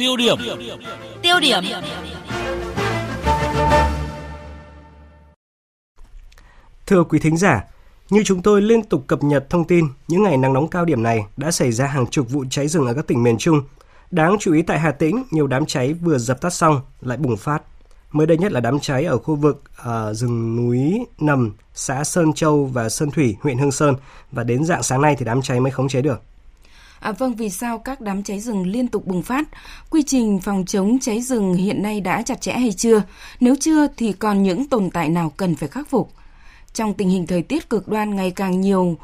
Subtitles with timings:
[0.00, 0.38] Tiêu điểm.
[1.22, 1.64] Tiêu điểm.
[6.86, 7.64] Thưa quý thính giả,
[8.10, 11.02] như chúng tôi liên tục cập nhật thông tin, những ngày nắng nóng cao điểm
[11.02, 13.62] này đã xảy ra hàng chục vụ cháy rừng ở các tỉnh miền Trung.
[14.10, 17.36] Đáng chú ý tại Hà Tĩnh, nhiều đám cháy vừa dập tắt xong lại bùng
[17.36, 17.62] phát.
[18.12, 22.32] Mới đây nhất là đám cháy ở khu vực uh, rừng núi Nầm, xã Sơn
[22.32, 23.94] Châu và Sơn Thủy, huyện Hương Sơn
[24.32, 26.22] và đến dạng sáng nay thì đám cháy mới khống chế được.
[27.00, 29.48] À, vâng, vì sao các đám cháy rừng liên tục bùng phát?
[29.90, 33.02] Quy trình phòng chống cháy rừng hiện nay đã chặt chẽ hay chưa?
[33.40, 36.12] Nếu chưa thì còn những tồn tại nào cần phải khắc phục?
[36.72, 38.98] Trong tình hình thời tiết cực đoan ngày càng nhiều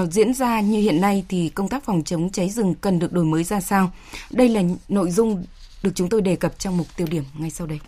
[0.00, 3.12] uh, diễn ra như hiện nay thì công tác phòng chống cháy rừng cần được
[3.12, 3.92] đổi mới ra sao?
[4.30, 5.44] Đây là nội dung
[5.82, 7.80] được chúng tôi đề cập trong mục tiêu điểm ngay sau đây.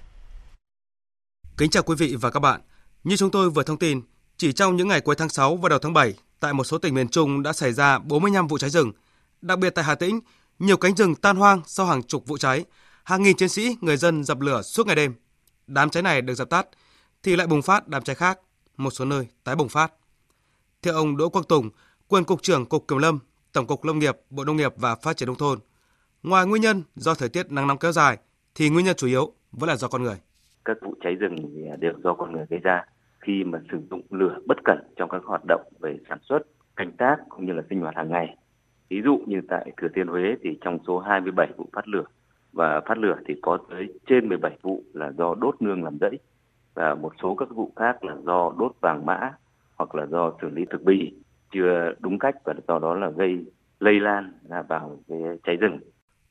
[1.57, 2.61] Kính chào quý vị và các bạn.
[3.05, 4.01] Như chúng tôi vừa thông tin,
[4.37, 6.95] chỉ trong những ngày cuối tháng 6 và đầu tháng 7, tại một số tỉnh
[6.95, 8.93] miền Trung đã xảy ra 45 vụ cháy rừng.
[9.43, 10.21] Đặc biệt tại Hà Tĩnh,
[10.59, 12.65] nhiều cánh rừng tan hoang sau hàng chục vụ cháy.
[13.05, 15.15] Hàng nghìn chiến sĩ, người dân dập lửa suốt ngày đêm.
[15.67, 16.67] Đám cháy này được dập tắt,
[17.23, 18.41] thì lại bùng phát đám cháy khác,
[18.77, 19.93] một số nơi tái bùng phát.
[20.83, 21.71] Theo ông Đỗ Quang Tùng,
[22.09, 23.19] quyền cục trưởng Cục Kiểm lâm,
[23.53, 25.59] Tổng cục Lâm nghiệp, Bộ Nông nghiệp và Phát triển nông thôn,
[26.23, 28.19] ngoài nguyên nhân do thời tiết nắng nóng kéo dài
[28.55, 30.17] thì nguyên nhân chủ yếu vẫn là do con người
[30.69, 31.37] các vụ cháy rừng
[31.81, 32.85] đều do con người gây ra
[33.21, 36.39] khi mà sử dụng lửa bất cẩn trong các hoạt động về sản xuất,
[36.77, 38.37] canh tác cũng như là sinh hoạt hàng ngày.
[38.91, 42.05] Ví dụ như tại Thừa Thiên Huế thì trong số 27 vụ phát lửa
[42.53, 46.19] và phát lửa thì có tới trên 17 vụ là do đốt nương làm rẫy
[46.75, 49.33] và một số các vụ khác là do đốt vàng mã
[49.77, 51.13] hoặc là do xử lý thực bì
[51.53, 53.45] chưa đúng cách và do đó là gây
[53.81, 55.79] lây lan ra vào cái cháy rừng.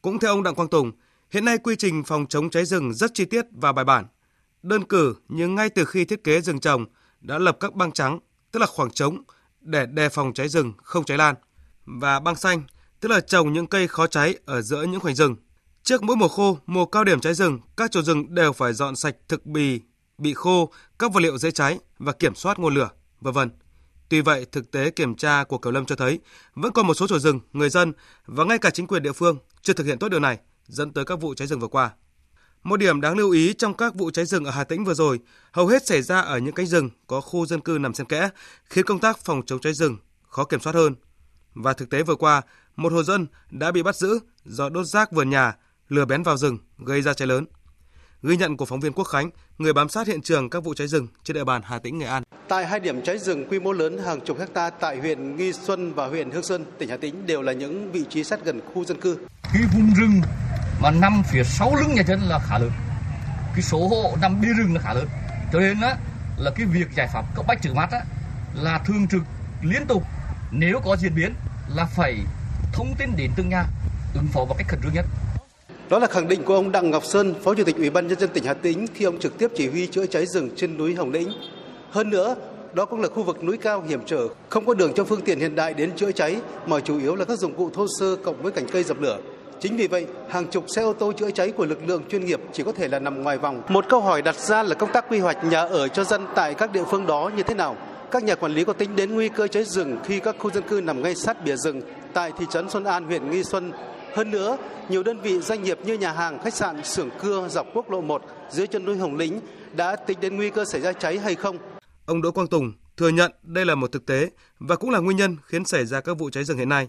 [0.01, 0.91] Cũng theo ông Đặng Quang Tùng,
[1.31, 4.05] hiện nay quy trình phòng chống cháy rừng rất chi tiết và bài bản
[4.63, 6.85] đơn cử nhưng ngay từ khi thiết kế rừng trồng
[7.21, 8.19] đã lập các băng trắng,
[8.51, 9.17] tức là khoảng trống
[9.61, 11.35] để đề phòng cháy rừng không cháy lan
[11.87, 12.63] và băng xanh,
[12.99, 15.35] tức là trồng những cây khó cháy ở giữa những khoảnh rừng.
[15.83, 18.95] Trước mỗi mùa khô, mùa cao điểm cháy rừng, các chủ rừng đều phải dọn
[18.95, 19.81] sạch thực bì,
[20.17, 22.89] bị khô, các vật liệu dễ cháy và kiểm soát nguồn lửa,
[23.21, 23.49] vân vân.
[24.09, 26.19] Tuy vậy, thực tế kiểm tra của kiểm Lâm cho thấy
[26.55, 27.93] vẫn còn một số chủ rừng, người dân
[28.25, 30.37] và ngay cả chính quyền địa phương chưa thực hiện tốt điều này,
[30.67, 31.91] dẫn tới các vụ cháy rừng vừa qua.
[32.63, 35.19] Một điểm đáng lưu ý trong các vụ cháy rừng ở Hà Tĩnh vừa rồi,
[35.51, 38.29] hầu hết xảy ra ở những cánh rừng có khu dân cư nằm xen kẽ,
[38.65, 39.97] khiến công tác phòng chống cháy rừng
[40.29, 40.95] khó kiểm soát hơn.
[41.63, 42.41] Và thực tế vừa qua,
[42.75, 45.55] một hộ dân đã bị bắt giữ do đốt rác vườn nhà,
[45.89, 47.45] lừa bén vào rừng gây ra cháy lớn.
[48.23, 50.87] Ghi nhận của phóng viên Quốc Khánh, người bám sát hiện trường các vụ cháy
[50.87, 52.23] rừng trên địa bàn Hà Tĩnh, Nghệ An.
[52.47, 55.93] Tại hai điểm cháy rừng quy mô lớn hàng chục hecta tại huyện Nghi Xuân
[55.93, 58.85] và huyện Hương Sơn, tỉnh Hà Tĩnh đều là những vị trí sát gần khu
[58.85, 59.17] dân cư.
[59.43, 60.21] Khi vùng rừng
[60.81, 62.71] mà nằm phía sau lưng nhà dân là khá lớn
[63.57, 65.07] cái số hộ nằm đi rừng là khá lớn
[65.53, 65.95] cho nên á
[66.37, 68.01] là cái việc giải pháp cấp bách trừ mắt á
[68.53, 69.21] là thường trực
[69.61, 70.03] liên tục
[70.51, 71.33] nếu có diễn biến
[71.75, 72.15] là phải
[72.73, 73.65] thông tin đến từng nhà
[74.15, 75.05] ứng phó một cách khẩn trương nhất
[75.89, 78.19] đó là khẳng định của ông Đặng Ngọc Sơn, Phó Chủ tịch Ủy ban nhân
[78.19, 80.95] dân tỉnh Hà Tĩnh khi ông trực tiếp chỉ huy chữa cháy rừng trên núi
[80.95, 81.31] Hồng Lĩnh.
[81.91, 82.35] Hơn nữa,
[82.73, 85.39] đó cũng là khu vực núi cao hiểm trở, không có đường cho phương tiện
[85.39, 88.41] hiện đại đến chữa cháy mà chủ yếu là các dụng cụ thô sơ cộng
[88.41, 89.17] với cành cây dập lửa.
[89.59, 92.41] Chính vì vậy, hàng chục xe ô tô chữa cháy của lực lượng chuyên nghiệp
[92.53, 93.61] chỉ có thể là nằm ngoài vòng.
[93.69, 96.53] Một câu hỏi đặt ra là công tác quy hoạch nhà ở cho dân tại
[96.53, 97.75] các địa phương đó như thế nào?
[98.11, 100.63] Các nhà quản lý có tính đến nguy cơ cháy rừng khi các khu dân
[100.67, 101.81] cư nằm ngay sát bìa rừng
[102.13, 103.71] tại thị trấn Xuân An, huyện Nghi Xuân.
[104.15, 104.57] Hơn nữa,
[104.89, 108.01] nhiều đơn vị doanh nghiệp như nhà hàng, khách sạn, xưởng cưa dọc quốc lộ
[108.01, 109.39] 1 dưới chân núi Hồng Lĩnh
[109.75, 111.57] đã tính đến nguy cơ xảy ra cháy hay không?
[112.05, 114.29] Ông Đỗ Quang Tùng thừa nhận đây là một thực tế
[114.59, 116.87] và cũng là nguyên nhân khiến xảy ra các vụ cháy rừng hiện nay.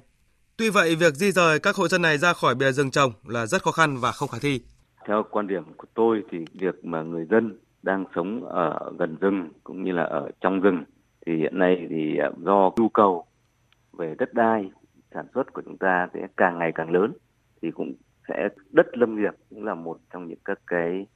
[0.57, 3.47] Tuy vậy, việc di rời các hộ dân này ra khỏi bìa rừng trồng là
[3.47, 4.61] rất khó khăn và không khả thi.
[5.09, 9.51] Theo quan điểm của tôi thì việc mà người dân đang sống ở gần rừng
[9.65, 10.85] cũng như là ở trong rừng
[11.29, 13.25] thì hiện nay thì à, do nhu cầu
[13.93, 14.71] về đất đai,
[15.15, 17.13] sản xuất của chúng ta sẽ càng ngày càng lớn,
[17.63, 17.93] thì cũng
[18.29, 21.07] sẽ, đất lâm nghiệp cũng là một trong những các cái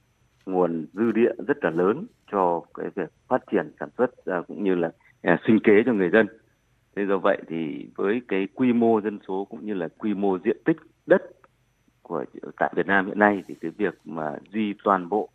[0.45, 4.63] nguồn dư địa rất là lớn cho cái việc phát triển sản xuất à, cũng
[4.63, 4.91] như là
[5.21, 6.27] à, sinh kế cho người dân.
[6.95, 10.37] Thế do vậy thì với cái quy mô dân số cũng như là quy mô
[10.39, 11.21] diện tích đất
[12.01, 12.25] của,
[12.57, 15.29] tại Việt Nam hiện nay thì cái việc mà di toàn bộ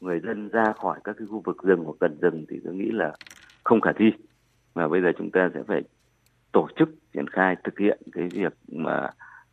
[0.00, 2.90] người dân ra khỏi các cái khu vực rừng hoặc gần rừng thì tôi nghĩ
[2.90, 3.12] là
[3.64, 4.06] không khả thi.
[4.74, 5.82] Mà bây giờ chúng ta sẽ phải
[6.52, 9.10] tổ chức triển khai thực hiện cái việc mà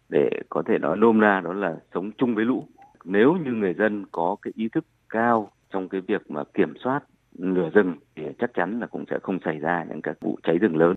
[0.10, 2.68] để có thể nói nôm na đó là sống chung với lũ.
[3.04, 7.00] Nếu như người dân có cái ý thức cao trong cái việc mà kiểm soát
[7.38, 10.58] lửa rừng thì chắc chắn là cũng sẽ không xảy ra những các vụ cháy
[10.58, 10.96] rừng lớn.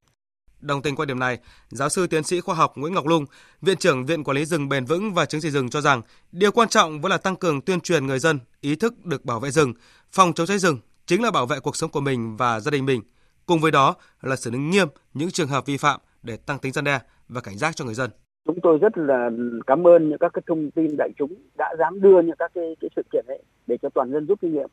[0.60, 1.38] Đồng tình quan điểm này,
[1.68, 3.24] giáo sư tiến sĩ khoa học Nguyễn Ngọc Lung,
[3.60, 6.52] Viện trưởng Viện Quản lý rừng bền vững và chứng chỉ rừng cho rằng điều
[6.52, 9.50] quan trọng vẫn là tăng cường tuyên truyền người dân ý thức được bảo vệ
[9.50, 9.72] rừng,
[10.12, 12.86] phòng chống cháy rừng chính là bảo vệ cuộc sống của mình và gia đình
[12.86, 13.02] mình.
[13.46, 16.72] Cùng với đó là xử lý nghiêm những trường hợp vi phạm để tăng tính
[16.72, 18.10] gian đe và cảnh giác cho người dân.
[18.44, 19.30] chúng tôi rất là
[19.66, 22.76] cảm ơn những các cái thông tin đại chúng đã dám đưa những các cái,
[22.80, 24.68] cái sự kiện ấy để cho toàn dân rút kinh nghiệm.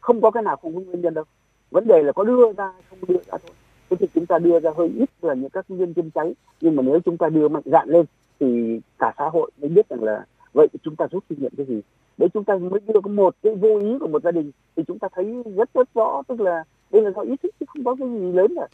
[0.00, 1.24] Không có cái nào không có nguyên nhân đâu.
[1.70, 3.52] Vấn đề là có đưa ra không đưa ra thôi.
[3.90, 6.34] Thế thì chúng ta đưa ra hơi ít là những các nguyên nhân cháy.
[6.60, 8.06] Nhưng mà nếu chúng ta đưa mạnh dạn lên
[8.40, 11.66] thì cả xã hội mới biết rằng là vậy chúng ta rút kinh nghiệm cái
[11.66, 11.80] gì
[12.18, 14.98] để chúng ta mới đưa một cái vô ý của một gia đình thì chúng
[14.98, 15.24] ta thấy
[15.56, 18.32] rất rất rõ tức là đây là do ý thức chứ không có cái gì
[18.32, 18.66] lớn cả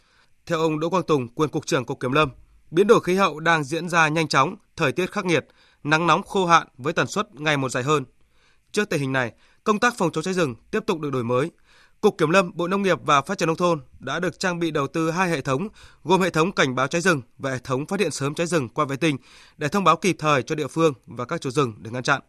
[0.45, 2.29] theo ông Đỗ Quang Tùng, quyền cục trưởng cục kiểm lâm,
[2.71, 5.45] biến đổi khí hậu đang diễn ra nhanh chóng, thời tiết khắc nghiệt,
[5.83, 8.03] nắng nóng khô hạn với tần suất ngày một dài hơn.
[8.71, 9.31] Trước tình hình này,
[9.63, 11.51] công tác phòng chống cháy rừng tiếp tục được đổi mới.
[12.01, 14.71] Cục Kiểm lâm, Bộ Nông nghiệp và Phát triển nông thôn đã được trang bị
[14.71, 15.67] đầu tư hai hệ thống,
[16.03, 18.69] gồm hệ thống cảnh báo cháy rừng và hệ thống phát hiện sớm cháy rừng
[18.69, 19.17] qua vệ tinh
[19.57, 22.21] để thông báo kịp thời cho địa phương và các chủ rừng để ngăn chặn.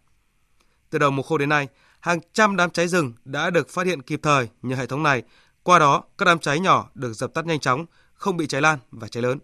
[0.92, 1.68] Từ đầu mùa khô đến nay,
[2.00, 5.22] hàng trăm đám cháy rừng đã được phát hiện kịp thời nhờ hệ thống này.
[5.62, 8.78] Qua đó, các đám cháy nhỏ được dập tắt nhanh chóng, không bị cháy lan
[8.90, 9.38] và cháy lớn.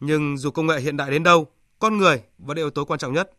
[0.00, 1.46] Nhưng dù công nghệ hiện đại đến đâu,
[1.78, 3.30] con người vẫn là yếu tố quan trọng nhất.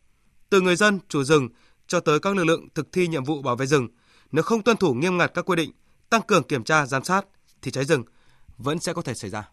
[0.49, 1.49] Từ người dân, chủ rừng
[1.87, 3.87] cho tới các lực lượng thực thi nhiệm vụ bảo vệ rừng,
[4.31, 5.71] nếu không tuân thủ nghiêm ngặt các quy định,
[6.09, 7.25] tăng cường kiểm tra giám sát
[7.61, 8.03] thì cháy rừng
[8.57, 9.49] vẫn sẽ có thể xảy ra.